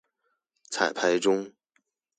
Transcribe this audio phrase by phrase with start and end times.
[0.71, 1.53] 彩排中